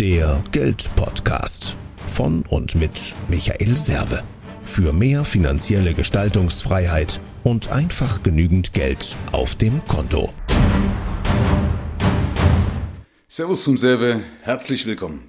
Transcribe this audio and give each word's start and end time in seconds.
Der 0.00 0.44
Geldpodcast 0.52 1.74
von 2.06 2.44
und 2.50 2.74
mit 2.74 3.14
Michael 3.30 3.78
Serve. 3.78 4.22
Für 4.66 4.92
mehr 4.92 5.24
finanzielle 5.24 5.94
Gestaltungsfreiheit 5.94 7.22
und 7.44 7.72
einfach 7.72 8.22
genügend 8.22 8.74
Geld 8.74 9.16
auf 9.32 9.54
dem 9.54 9.82
Konto. 9.86 10.34
Servus 13.26 13.64
vom 13.64 13.78
Serve, 13.78 14.20
herzlich 14.42 14.84
willkommen. 14.84 15.28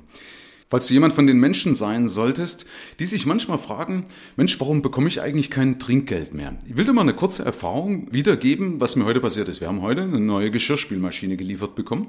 Falls 0.68 0.88
du 0.88 0.96
jemand 0.96 1.14
von 1.14 1.28
den 1.28 1.40
Menschen 1.40 1.74
sein 1.74 2.10
solltest, 2.10 2.66
die 3.00 3.06
sich 3.06 3.26
manchmal 3.26 3.60
fragen, 3.60 4.08
Mensch, 4.36 4.60
warum 4.60 4.82
bekomme 4.82 5.08
ich 5.08 5.22
eigentlich 5.22 5.50
kein 5.50 5.80
Trinkgeld 5.80 6.34
mehr? 6.34 6.60
Ich 6.68 6.76
will 6.76 6.84
dir 6.84 6.92
mal 6.92 7.04
eine 7.04 7.14
kurze 7.14 7.46
Erfahrung 7.46 8.12
wiedergeben, 8.12 8.82
was 8.82 8.98
mir 8.98 9.06
heute 9.06 9.22
passiert 9.22 9.48
ist. 9.48 9.62
Wir 9.62 9.70
haben 9.70 9.82
heute 9.82 10.02
eine 10.02 10.20
neue 10.20 10.52
Geschirrspülmaschine 10.52 11.38
geliefert 11.38 11.74
bekommen. 11.76 12.08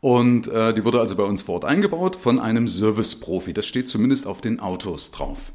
Und 0.00 0.48
äh, 0.48 0.72
die 0.72 0.84
wurde 0.84 1.00
also 1.00 1.16
bei 1.16 1.24
uns 1.24 1.42
vor 1.42 1.56
Ort 1.56 1.64
eingebaut 1.64 2.16
von 2.16 2.38
einem 2.38 2.68
Service-Profi. 2.68 3.52
Das 3.52 3.66
steht 3.66 3.88
zumindest 3.88 4.26
auf 4.26 4.40
den 4.40 4.60
Autos 4.60 5.10
drauf. 5.10 5.52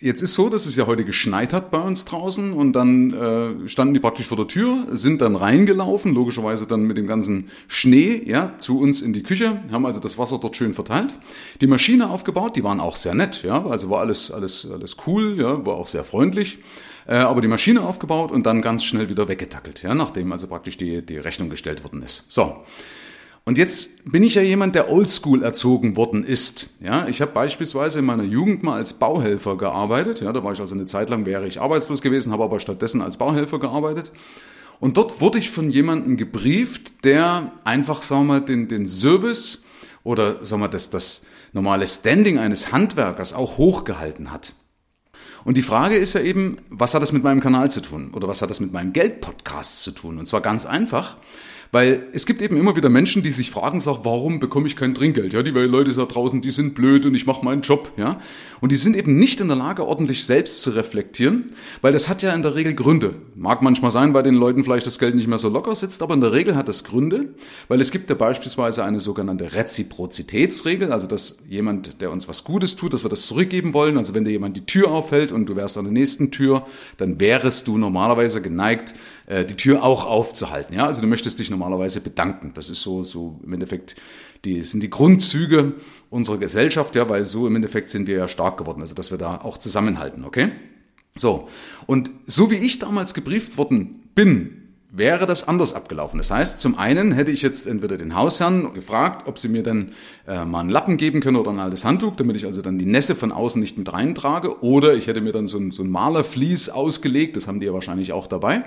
Jetzt 0.00 0.22
ist 0.22 0.34
so, 0.34 0.48
dass 0.48 0.64
es 0.66 0.76
ja 0.76 0.86
heute 0.86 1.04
geschneit 1.04 1.52
hat 1.52 1.72
bei 1.72 1.80
uns 1.80 2.04
draußen 2.04 2.52
und 2.52 2.72
dann 2.74 3.12
äh, 3.12 3.68
standen 3.68 3.94
die 3.94 4.00
praktisch 4.00 4.26
vor 4.26 4.36
der 4.36 4.46
Tür, 4.46 4.86
sind 4.90 5.20
dann 5.20 5.34
reingelaufen, 5.34 6.14
logischerweise 6.14 6.68
dann 6.68 6.82
mit 6.82 6.96
dem 6.96 7.08
ganzen 7.08 7.50
Schnee, 7.66 8.22
ja, 8.24 8.56
zu 8.58 8.78
uns 8.78 9.02
in 9.02 9.12
die 9.12 9.24
Küche, 9.24 9.60
haben 9.72 9.86
also 9.86 9.98
das 9.98 10.16
Wasser 10.16 10.38
dort 10.40 10.54
schön 10.54 10.72
verteilt, 10.72 11.18
die 11.60 11.66
Maschine 11.66 12.10
aufgebaut, 12.10 12.54
die 12.54 12.62
waren 12.62 12.78
auch 12.78 12.94
sehr 12.94 13.14
nett, 13.14 13.42
ja, 13.42 13.66
also 13.66 13.90
war 13.90 13.98
alles 13.98 14.30
alles 14.30 14.70
alles 14.70 14.98
cool, 15.08 15.36
ja, 15.36 15.66
war 15.66 15.74
auch 15.74 15.88
sehr 15.88 16.04
freundlich, 16.04 16.60
äh, 17.08 17.14
aber 17.14 17.40
die 17.40 17.48
Maschine 17.48 17.82
aufgebaut 17.82 18.30
und 18.30 18.46
dann 18.46 18.62
ganz 18.62 18.84
schnell 18.84 19.08
wieder 19.08 19.26
weggetackelt, 19.26 19.82
ja, 19.82 19.94
nachdem 19.96 20.30
also 20.30 20.46
praktisch 20.46 20.76
die 20.76 21.04
die 21.04 21.18
Rechnung 21.18 21.50
gestellt 21.50 21.82
worden 21.82 22.04
ist. 22.04 22.26
So. 22.28 22.58
Und 23.48 23.56
jetzt 23.56 24.04
bin 24.04 24.22
ich 24.24 24.34
ja 24.34 24.42
jemand, 24.42 24.74
der 24.74 24.90
oldschool 24.90 25.42
erzogen 25.42 25.96
worden 25.96 26.22
ist. 26.22 26.68
Ja, 26.80 27.08
ich 27.08 27.22
habe 27.22 27.32
beispielsweise 27.32 28.00
in 28.00 28.04
meiner 28.04 28.24
Jugend 28.24 28.62
mal 28.62 28.74
als 28.74 28.92
Bauhelfer 28.92 29.56
gearbeitet. 29.56 30.20
Ja, 30.20 30.34
da 30.34 30.44
war 30.44 30.52
ich 30.52 30.60
also 30.60 30.74
eine 30.74 30.84
Zeit 30.84 31.08
lang, 31.08 31.24
wäre 31.24 31.46
ich 31.46 31.58
arbeitslos 31.58 32.02
gewesen, 32.02 32.30
habe 32.30 32.44
aber 32.44 32.60
stattdessen 32.60 33.00
als 33.00 33.16
Bauhelfer 33.16 33.58
gearbeitet. 33.58 34.12
Und 34.80 34.98
dort 34.98 35.22
wurde 35.22 35.38
ich 35.38 35.50
von 35.50 35.70
jemandem 35.70 36.18
gebrieft, 36.18 37.06
der 37.06 37.52
einfach, 37.64 38.02
sagen 38.02 38.26
wir 38.26 38.34
mal, 38.34 38.40
den, 38.42 38.68
den 38.68 38.86
Service 38.86 39.64
oder, 40.04 40.44
sagen 40.44 40.60
wir, 40.60 40.68
das, 40.68 40.90
das 40.90 41.24
normale 41.54 41.86
Standing 41.86 42.38
eines 42.38 42.70
Handwerkers 42.70 43.32
auch 43.32 43.56
hochgehalten 43.56 44.30
hat. 44.30 44.52
Und 45.44 45.56
die 45.56 45.62
Frage 45.62 45.96
ist 45.96 46.12
ja 46.12 46.20
eben, 46.20 46.58
was 46.68 46.92
hat 46.92 47.00
das 47.00 47.12
mit 47.12 47.22
meinem 47.22 47.40
Kanal 47.40 47.70
zu 47.70 47.80
tun? 47.80 48.10
Oder 48.12 48.28
was 48.28 48.42
hat 48.42 48.50
das 48.50 48.60
mit 48.60 48.74
meinem 48.74 48.92
Geldpodcast 48.92 49.84
zu 49.84 49.92
tun? 49.92 50.18
Und 50.18 50.28
zwar 50.28 50.42
ganz 50.42 50.66
einfach. 50.66 51.16
Weil 51.70 52.06
es 52.12 52.24
gibt 52.24 52.40
eben 52.40 52.56
immer 52.56 52.76
wieder 52.76 52.88
Menschen, 52.88 53.22
die 53.22 53.30
sich 53.30 53.50
fragen, 53.50 53.80
sag, 53.80 53.98
warum 54.04 54.40
bekomme 54.40 54.66
ich 54.66 54.76
kein 54.76 54.94
Trinkgeld? 54.94 55.34
Ja, 55.34 55.42
die 55.42 55.50
Leute 55.50 55.92
da 55.92 56.06
draußen, 56.06 56.40
die 56.40 56.50
sind 56.50 56.74
blöd 56.74 57.04
und 57.04 57.14
ich 57.14 57.26
mache 57.26 57.44
meinen 57.44 57.62
Job, 57.62 57.92
ja. 57.96 58.18
Und 58.60 58.72
die 58.72 58.76
sind 58.76 58.96
eben 58.96 59.18
nicht 59.18 59.40
in 59.40 59.48
der 59.48 59.56
Lage, 59.56 59.86
ordentlich 59.86 60.24
selbst 60.24 60.62
zu 60.62 60.70
reflektieren, 60.70 61.44
weil 61.82 61.92
das 61.92 62.08
hat 62.08 62.22
ja 62.22 62.32
in 62.32 62.42
der 62.42 62.54
Regel 62.54 62.74
Gründe. 62.74 63.14
Mag 63.34 63.62
manchmal 63.62 63.90
sein, 63.90 64.14
weil 64.14 64.22
den 64.22 64.34
Leuten 64.34 64.64
vielleicht 64.64 64.86
das 64.86 64.98
Geld 64.98 65.14
nicht 65.14 65.28
mehr 65.28 65.38
so 65.38 65.48
locker 65.48 65.74
sitzt, 65.74 66.02
aber 66.02 66.14
in 66.14 66.20
der 66.20 66.32
Regel 66.32 66.56
hat 66.56 66.68
das 66.68 66.84
Gründe, 66.84 67.34
weil 67.68 67.80
es 67.80 67.90
gibt 67.90 68.08
ja 68.08 68.16
beispielsweise 68.16 68.84
eine 68.84 68.98
sogenannte 68.98 69.52
Reziprozitätsregel, 69.52 70.92
also 70.92 71.06
dass 71.06 71.38
jemand, 71.48 72.00
der 72.00 72.10
uns 72.10 72.28
was 72.28 72.44
Gutes 72.44 72.76
tut, 72.76 72.94
dass 72.94 73.04
wir 73.04 73.10
das 73.10 73.26
zurückgeben 73.26 73.74
wollen. 73.74 73.98
Also 73.98 74.14
wenn 74.14 74.24
dir 74.24 74.30
jemand 74.30 74.56
die 74.56 74.66
Tür 74.66 74.90
aufhält 74.90 75.32
und 75.32 75.46
du 75.48 75.56
wärst 75.56 75.78
an 75.78 75.84
der 75.84 75.92
nächsten 75.92 76.30
Tür, 76.30 76.66
dann 76.96 77.20
wärest 77.20 77.68
du 77.68 77.78
normalerweise 77.78 78.42
geneigt, 78.42 78.94
äh, 79.28 79.44
die 79.44 79.56
Tür 79.56 79.84
auch 79.84 80.04
aufzuhalten. 80.06 80.74
Ja, 80.74 80.86
also 80.86 81.00
du 81.00 81.06
möchtest 81.06 81.38
dich 81.38 81.50
normalerweise 81.50 82.00
bedanken. 82.00 82.52
Das 82.54 82.70
ist 82.70 82.82
so, 82.82 83.04
so 83.04 83.40
im 83.44 83.52
Endeffekt 83.52 83.96
die 84.44 84.62
sind 84.62 84.82
die 84.82 84.90
Grundzüge 84.90 85.74
unserer 86.10 86.38
Gesellschaft, 86.38 86.94
ja, 86.96 87.08
weil 87.08 87.24
so 87.24 87.46
im 87.46 87.56
Endeffekt 87.56 87.88
sind 87.88 88.06
wir 88.06 88.16
ja 88.16 88.28
stark 88.28 88.58
geworden, 88.58 88.80
also 88.80 88.94
dass 88.94 89.10
wir 89.10 89.18
da 89.18 89.40
auch 89.40 89.58
zusammenhalten, 89.58 90.24
okay? 90.24 90.52
So. 91.16 91.48
Und 91.86 92.10
so 92.26 92.50
wie 92.50 92.56
ich 92.56 92.78
damals 92.78 93.14
gebrieft 93.14 93.58
worden 93.58 94.08
bin, 94.14 94.67
wäre 94.90 95.26
das 95.26 95.46
anders 95.46 95.74
abgelaufen. 95.74 96.18
Das 96.18 96.30
heißt, 96.30 96.60
zum 96.60 96.78
einen 96.78 97.12
hätte 97.12 97.30
ich 97.30 97.42
jetzt 97.42 97.66
entweder 97.66 97.98
den 97.98 98.14
Hausherrn 98.14 98.72
gefragt, 98.72 99.26
ob 99.26 99.38
sie 99.38 99.48
mir 99.48 99.62
dann 99.62 99.92
äh, 100.26 100.44
mal 100.46 100.60
einen 100.60 100.70
Lappen 100.70 100.96
geben 100.96 101.20
können 101.20 101.36
oder 101.36 101.50
ein 101.50 101.58
altes 101.58 101.84
Handtuch, 101.84 102.16
damit 102.16 102.36
ich 102.36 102.46
also 102.46 102.62
dann 102.62 102.78
die 102.78 102.86
Nässe 102.86 103.14
von 103.14 103.30
außen 103.30 103.60
nicht 103.60 103.76
mit 103.76 103.92
reintrage. 103.92 104.62
Oder 104.62 104.94
ich 104.94 105.06
hätte 105.06 105.20
mir 105.20 105.32
dann 105.32 105.46
so 105.46 105.58
ein, 105.58 105.70
so 105.70 105.82
ein 105.82 105.90
Malerflies 105.90 106.70
ausgelegt, 106.70 107.36
das 107.36 107.46
haben 107.46 107.60
die 107.60 107.66
ja 107.66 107.74
wahrscheinlich 107.74 108.12
auch 108.12 108.26
dabei. 108.26 108.64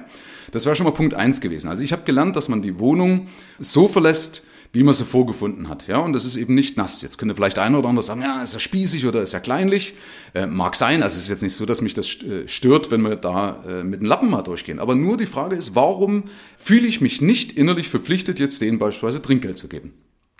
Das 0.52 0.66
wäre 0.66 0.76
schon 0.76 0.86
mal 0.86 0.92
Punkt 0.92 1.16
eins 1.16 1.42
gewesen. 1.42 1.70
Also 1.70 1.82
ich 1.82 1.92
habe 1.92 2.04
gelernt, 2.04 2.36
dass 2.36 2.50
man 2.50 2.62
die 2.62 2.78
Wohnung 2.78 3.28
so 3.60 3.88
verlässt, 3.88 4.44
wie 4.74 4.84
man 4.84 4.94
sie 4.94 5.04
vorgefunden 5.04 5.68
hat. 5.68 5.88
Ja, 5.88 5.98
und 5.98 6.14
das 6.14 6.24
ist 6.24 6.38
eben 6.38 6.56
nicht 6.56 6.78
nass. 6.78 7.02
Jetzt 7.02 7.18
könnte 7.18 7.36
vielleicht 7.36 7.60
einer 7.60 7.80
oder 7.80 7.90
andere 7.90 8.04
sagen, 8.04 8.22
ja, 8.22 8.42
ist 8.42 8.54
ja 8.54 8.60
spießig 8.60 9.06
oder 9.06 9.22
ist 9.22 9.34
ja 9.34 9.42
kleinlich. 9.42 9.96
Äh, 10.34 10.46
mag 10.46 10.76
sein. 10.76 11.04
Also 11.04 11.18
es 11.18 11.24
ist 11.24 11.30
jetzt 11.30 11.44
nicht 11.44 11.56
so, 11.56 11.66
dass 11.66 11.82
mich 11.82 11.94
das 11.94 12.08
äh, 12.24 12.48
stört, 12.48 12.90
wenn 12.90 13.02
wir 13.02 13.18
da 13.18 13.64
äh, 13.68 13.84
mit 13.84 14.00
dem 14.00 14.08
Lappen 14.08 14.30
mal 14.30 14.44
durchgehen. 14.44 14.80
Aber 14.80 14.96
nur 14.96 15.18
die 15.18 15.26
Frage 15.26 15.58
ist, 15.58 15.76
warum 15.76 16.24
fühle 16.58 16.88
ich 16.88 17.02
mich 17.02 17.22
nicht 17.22 17.52
innerlich 17.52 17.90
verpflichtet, 17.90 18.40
jetzt 18.40 18.62
denen 18.62 18.80
beispielsweise 18.80 19.22
Trinkgeld 19.22 19.58
zu 19.58 19.68
geben? 19.68 19.94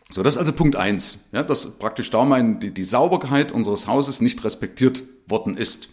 So, 0.10 0.24
das 0.24 0.36
ist 0.36 0.40
also 0.40 0.54
Punkt 0.54 0.76
eins, 0.76 1.20
ja, 1.32 1.44
dass 1.44 1.78
praktisch 1.78 2.10
da 2.10 2.26
mein, 2.26 2.60
die, 2.60 2.74
die 2.74 2.84
Sauberkeit 2.84 3.52
unseres 3.52 3.88
Hauses 3.88 4.22
nicht 4.22 4.44
respektiert 4.44 5.04
worden 5.28 5.58
ist. 5.58 5.90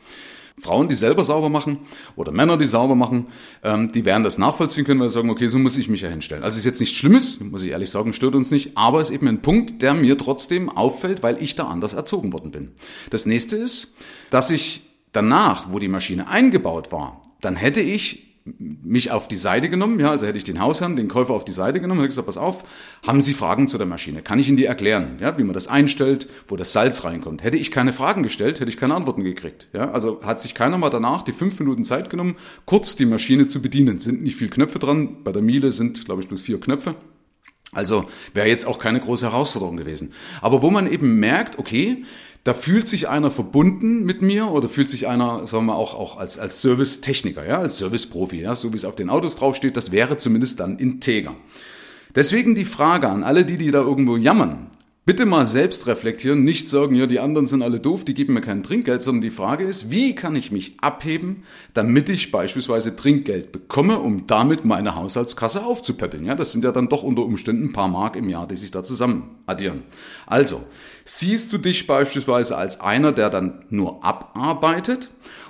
Frauen, 0.61 0.89
die 0.89 0.95
selber 0.95 1.25
sauber 1.25 1.49
machen 1.49 1.79
oder 2.17 2.33
Männer, 2.33 2.57
die 2.57 2.67
sauber 2.67 2.95
machen, 2.95 3.27
ähm, 3.63 3.91
die 3.93 4.05
werden 4.05 4.25
das 4.25 4.39
nachvollziehen 4.39 4.85
können, 4.85 5.01
weil 5.01 5.09
sie 5.09 5.15
sagen, 5.15 5.31
okay, 5.31 5.49
so 5.49 5.59
muss 5.59 5.77
ich 5.77 5.89
mich 5.89 6.03
ja 6.03 6.09
hinstellen. 6.09 6.43
Also 6.43 6.59
ist 6.59 6.65
jetzt 6.65 6.81
nichts 6.81 6.97
Schlimmes, 6.97 7.41
muss 7.41 7.63
ich 7.63 7.71
ehrlich 7.71 7.91
sagen, 7.91 8.13
stört 8.13 8.35
uns 8.35 8.51
nicht, 8.51 8.77
aber 8.77 9.01
ist 9.01 9.11
eben 9.11 9.29
ein 9.29 9.43
Punkt, 9.43 9.83
der 9.83 9.95
mir 9.95 10.19
trotzdem 10.19 10.69
auffällt, 10.69 11.23
weil 11.23 11.43
ich 11.43 11.57
da 11.57 11.67
anders 11.67 11.95
erzogen 11.95 12.33
worden 12.33 12.51
bin. 12.51 12.73
Das 13.11 13.27
nächste 13.27 13.57
ist, 13.57 13.97
dass 14.31 14.51
ich 14.51 14.83
danach, 15.13 15.73
wo 15.73 15.79
die 15.79 15.89
Maschine 15.89 16.29
eingebaut 16.29 16.93
war, 16.93 17.23
dann 17.41 17.57
hätte 17.57 17.81
ich 17.81 18.28
mich 18.59 19.11
auf 19.11 19.29
die 19.29 19.37
Seite 19.37 19.69
genommen, 19.69 20.01
ja, 20.01 20.11
also 20.11 20.27
hätte 20.27 20.39
ich 20.39 20.45
den 20.45 20.61
Hausherrn, 20.61 20.97
den 20.97 21.09
Käufer 21.09 21.35
auf 21.35 21.45
die 21.45 21.53
Seite 21.53 21.81
genommen, 21.81 22.01
hätte 22.01 22.09
gesagt, 22.09 22.27
pass 22.27 22.39
auf, 22.39 22.65
haben 23.07 23.21
Sie 23.21 23.35
Fragen 23.35 23.69
zu 23.69 23.79
der 23.79 23.87
Maschine? 23.87 24.23
Kann 24.23 24.39
ich 24.39 24.49
Ihnen 24.49 24.57
die 24.57 24.65
erklären, 24.65 25.17
ja, 25.21 25.37
wie 25.39 25.45
man 25.45 25.55
das 25.55 25.69
einstellt, 25.69 26.29
wo 26.49 26.57
das 26.57 26.73
Salz 26.73 27.05
reinkommt? 27.05 27.43
Hätte 27.43 27.59
ich 27.59 27.71
keine 27.71 27.93
Fragen 27.93 28.23
gestellt, 28.23 28.61
hätte 28.61 28.71
ich 28.71 28.77
keine 28.77 28.95
Antworten 28.95 29.25
gekriegt, 29.25 29.69
ja, 29.73 29.91
also 29.91 30.21
hat 30.25 30.41
sich 30.41 30.55
keiner 30.55 30.79
mal 30.79 30.91
danach 30.91 31.23
die 31.23 31.33
fünf 31.33 31.59
Minuten 31.61 31.85
Zeit 31.85 32.11
genommen, 32.11 32.37
kurz 32.65 32.97
die 32.97 33.07
Maschine 33.07 33.47
zu 33.49 33.63
bedienen. 33.63 33.99
Sind 33.99 34.23
nicht 34.23 34.37
viel 34.37 34.51
Knöpfe 34.51 34.79
dran, 34.79 35.23
bei 35.25 35.33
der 35.33 35.43
Miele 35.43 35.73
sind, 35.73 36.05
glaube 36.05 36.23
ich, 36.23 36.29
bloß 36.29 36.43
vier 36.43 36.61
Knöpfe. 36.61 36.95
Also 37.73 38.09
wäre 38.33 38.49
jetzt 38.49 38.67
auch 38.67 38.79
keine 38.79 38.99
große 38.99 39.31
Herausforderung 39.31 39.77
gewesen. 39.77 40.13
Aber 40.41 40.63
wo 40.63 40.71
man 40.71 40.91
eben 40.91 41.21
merkt, 41.21 41.59
okay, 41.59 42.05
da 42.45 42.55
fühlt 42.55 42.89
sich 42.89 43.09
einer 43.09 43.31
verbunden 43.31 44.05
mit 44.05 44.23
mir 44.23 44.49
oder 44.49 44.69
fühlt 44.69 44.89
sich 44.89 45.07
einer, 45.07 45.47
sagen 45.47 45.67
wir 45.67 45.75
auch, 45.75 45.95
auch 45.95 46.17
als, 46.17 46.39
als 46.39 46.63
Servicetechniker, 46.63 47.45
ja, 47.47 47.59
als 47.59 47.79
Serviceprofi, 47.79 48.41
ja, 48.41 48.55
so 48.55 48.73
wie 48.73 48.77
es 48.77 48.85
auf 48.85 48.97
den 48.97 49.11
Autos 49.11 49.37
draufsteht, 49.37 49.77
das 49.77 49.93
wäre 49.93 50.17
zumindest 50.17 50.61
dann 50.61 50.79
integer. 50.79 51.35
Deswegen 52.15 52.55
die 52.55 52.65
Frage 52.65 53.09
an 53.09 53.23
alle 53.23 53.45
die, 53.45 53.59
die 53.59 53.71
da 53.71 53.81
irgendwo 53.81 54.17
jammern. 54.17 54.71
Bitte 55.09 55.25
mal 55.25 55.47
selbst 55.47 55.87
reflektieren, 55.87 56.45
nicht 56.45 56.69
sagen, 56.69 56.95
ja, 56.95 57.07
die 57.07 57.19
anderen 57.19 57.47
sind 57.47 57.63
alle 57.63 57.81
doof, 57.81 58.05
die 58.05 58.13
geben 58.13 58.35
mir 58.35 58.43
kein 58.43 58.63
Trinkgeld, 58.63 59.01
sondern 59.01 59.23
die 59.23 59.31
Frage 59.31 59.65
ist, 59.65 59.91
wie 59.91 60.15
kann 60.15 60.37
ich 60.37 60.53
mich 60.53 60.75
abheben, 60.83 61.45
damit 61.73 62.11
ich 62.11 62.31
beispielsweise 62.31 62.95
Trinkgeld 62.95 63.51
bekomme, 63.51 64.01
um 64.01 64.27
damit 64.27 64.67
meine 64.67 64.97
Haushaltskasse 64.97 65.65
aufzupäppeln. 65.65 66.27
Ja, 66.27 66.35
das 66.35 66.53
sind 66.53 66.63
ja 66.63 66.73
dann 66.73 66.91
doch 66.91 67.03
unter 67.03 67.23
Umständen 67.23 67.69
ein 67.69 67.73
paar 67.73 67.89
Mark 67.89 68.17
im 68.17 68.29
Jahr, 68.29 68.47
die 68.47 68.57
sich 68.57 68.71
da 68.71 68.83
zusammen 68.83 69.37
addieren. 69.47 69.83
Also, 70.27 70.63
siehst 71.07 71.55
du 71.55 71.57
dich 71.57 71.87
beispielsweise 71.87 72.59
als 72.59 72.83
einer, 72.83 73.13
der 73.13 73.31
dann 73.31 73.65
nur 73.71 74.05
abarbeitet, 74.05 75.09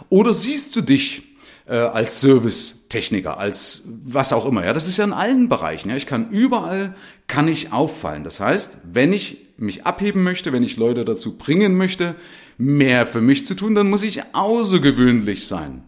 oder 0.08 0.34
siehst 0.34 0.76
du 0.76 0.82
dich 0.82 1.24
äh, 1.66 1.74
als 1.74 2.20
Servicetechniker, 2.20 3.38
als 3.38 3.88
was 4.04 4.32
auch 4.32 4.46
immer. 4.46 4.64
Ja, 4.64 4.72
das 4.72 4.86
ist 4.86 4.98
ja 4.98 5.04
in 5.04 5.12
allen 5.12 5.48
Bereichen. 5.48 5.90
Ja, 5.90 5.96
ich 5.96 6.06
kann 6.06 6.30
überall 6.30 6.94
kann 7.26 7.48
ich 7.48 7.72
auffallen. 7.72 8.22
Das 8.22 8.38
heißt, 8.38 8.78
wenn 8.84 9.12
ich 9.12 9.47
mich 9.58 9.86
abheben 9.86 10.22
möchte, 10.22 10.52
wenn 10.52 10.62
ich 10.62 10.76
Leute 10.76 11.04
dazu 11.04 11.36
bringen 11.36 11.76
möchte, 11.76 12.14
mehr 12.56 13.06
für 13.06 13.20
mich 13.20 13.44
zu 13.44 13.54
tun, 13.54 13.74
dann 13.74 13.90
muss 13.90 14.04
ich 14.04 14.34
außergewöhnlich 14.34 15.46
sein. 15.46 15.82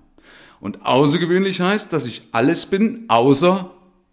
Und 0.60 0.84
außergewöhnlich 0.84 1.60
heißt, 1.60 1.92
dass 1.92 2.04
ich 2.04 2.22
alles 2.32 2.66
bin, 2.66 3.04
außer 3.08 3.70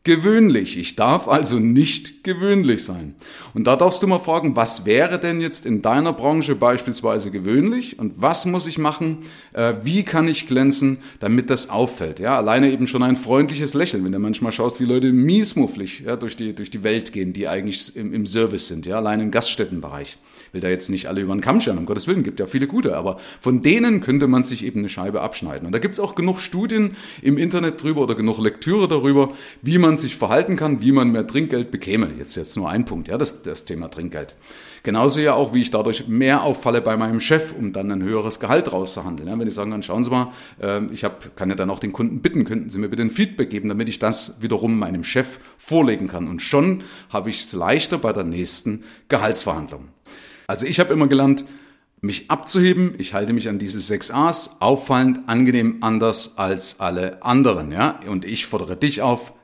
gewöhnlich. 0.08 0.78
Ich 0.78 0.96
darf 0.96 1.28
also 1.28 1.60
nicht 1.60 2.24
gewöhnlich 2.24 2.86
sein. 2.86 3.14
Und 3.54 3.68
da 3.68 3.76
darfst 3.76 4.02
du 4.02 4.08
mal 4.08 4.20
fragen, 4.20 4.56
was 4.56 4.86
wäre 4.86 5.20
denn 5.20 5.42
jetzt 5.42 5.66
in 5.66 5.82
deiner 5.82 6.14
Branche 6.14 6.56
beispielsweise 6.56 7.30
gewöhnlich 7.30 8.00
und 8.00 8.14
was 8.16 8.46
muss 8.46 8.68
ich 8.68 8.78
machen? 8.78 9.18
Äh, 9.52 9.74
wie 9.84 10.04
kann 10.04 10.30
ich 10.30 10.48
glänzen, 10.48 11.00
damit 11.20 11.50
das 11.50 11.70
auffällt? 11.70 12.20
Ja, 12.20 12.38
alleine 12.38 12.72
eben 12.72 12.88
schon 12.88 13.04
ein 13.04 13.18
freundliches 13.18 13.74
Lächeln, 13.74 14.06
wenn 14.06 14.14
du 14.14 14.20
manchmal 14.20 14.54
schaust, 14.54 14.80
wie 14.80 14.86
Leute 14.86 15.12
miesmufflig 15.12 16.00
ja, 16.06 16.16
durch, 16.16 16.38
die, 16.38 16.54
durch 16.54 16.72
die 16.72 16.84
Welt 16.84 17.12
gehen, 17.12 17.34
die 17.34 17.50
eigentlich 17.50 17.94
im, 17.98 18.14
im 18.14 18.26
Service 18.26 18.70
sind, 18.70 18.86
ja, 18.86 18.96
allein 18.96 19.20
im 19.20 19.30
Gaststättenbereich. 19.32 20.18
Will 20.54 20.62
da 20.62 20.70
jetzt 20.70 20.90
nicht 20.90 21.08
alle 21.08 21.22
über 21.22 21.36
den 21.36 21.42
Kamm 21.42 21.60
scheren, 21.60 21.78
um 21.78 21.86
Gottes 21.86 22.08
Willen, 22.08 22.24
gibt 22.24 22.40
ja 22.40 22.48
viele 22.48 22.68
gute, 22.68 22.96
aber 22.96 23.18
von 23.40 23.62
denen 23.62 24.00
könnte 24.00 24.28
man 24.28 24.46
sich 24.46 24.66
eben 24.66 24.80
eine 24.80 24.90
Scheibe 24.90 25.22
abschneiden. 25.22 25.66
Und 25.66 25.74
da 25.74 25.80
gibt's 25.80 26.00
auch 26.00 26.16
genug 26.16 26.40
Studien 26.40 26.96
im 27.22 27.38
Internet 27.38 27.84
drüber 27.84 28.02
oder 28.02 28.16
genug 28.16 28.40
Lektüre 28.40 28.88
darüber, 28.88 29.34
wie 29.62 29.78
man 29.78 29.97
man 29.98 30.02
sich 30.02 30.16
verhalten 30.16 30.56
kann, 30.56 30.82
wie 30.82 30.92
man 30.92 31.12
mehr 31.12 31.26
Trinkgeld 31.26 31.72
bekäme. 31.72 32.12
Jetzt 32.20 32.36
jetzt 32.36 32.56
nur 32.56 32.70
ein 32.70 32.86
Punkt, 32.86 33.08
ja, 33.08 33.18
das, 33.18 33.42
das 33.42 33.66
Thema 33.66 33.90
Trinkgeld. 33.90 34.36
Genauso 34.84 35.20
ja 35.20 35.34
auch, 35.34 35.56
wie 35.56 35.62
ich 35.62 35.72
dadurch 35.72 36.08
mehr 36.08 36.44
auffalle 36.44 36.82
bei 36.82 36.96
meinem 36.98 37.20
Chef, 37.20 37.54
um 37.58 37.74
dann 37.74 37.92
ein 37.92 38.04
höheres 38.04 38.40
Gehalt 38.40 38.72
rauszuhandeln. 38.72 39.28
Ja, 39.28 39.40
wenn 39.40 39.48
ich 39.48 39.56
sagen 39.56 39.72
kann, 39.72 39.82
schauen 39.82 40.04
Sie 40.04 40.12
mal, 40.12 40.32
äh, 40.62 40.86
ich 40.94 41.04
hab, 41.04 41.36
kann 41.36 41.50
ja 41.50 41.56
dann 41.56 41.72
auch 41.72 41.80
den 41.80 41.94
Kunden 41.94 42.22
bitten, 42.22 42.46
könnten 42.46 42.70
Sie 42.70 42.78
mir 42.78 42.90
bitte 42.90 43.02
ein 43.02 43.10
Feedback 43.10 43.50
geben, 43.50 43.70
damit 43.70 43.90
ich 43.90 43.98
das 43.98 44.40
wiederum 44.40 44.78
meinem 44.78 45.04
Chef 45.04 45.40
vorlegen 45.58 46.08
kann. 46.08 46.28
Und 46.28 46.44
schon 46.44 46.84
habe 47.10 47.32
ich 47.32 47.42
es 47.42 47.54
leichter 47.54 47.98
bei 47.98 48.14
der 48.14 48.24
nächsten 48.24 48.84
Gehaltsverhandlung. 49.10 49.88
Also 50.46 50.68
ich 50.68 50.80
habe 50.80 50.94
immer 50.94 51.08
gelernt, 51.08 51.44
mich 52.02 52.30
abzuheben. 52.30 52.94
Ich 53.00 53.16
halte 53.16 53.34
mich 53.34 53.50
an 53.50 53.58
diese 53.58 53.80
sechs 53.80 54.12
A's, 54.12 54.58
auffallend, 54.60 55.22
angenehm, 55.28 55.78
anders 55.82 56.38
als 56.38 56.80
alle 56.80 57.24
anderen. 57.24 57.72
Ja? 57.72 58.00
Und 58.08 58.26
ich 58.26 58.46
fordere 58.46 58.78
dich 58.78 59.02
auf, 59.02 59.34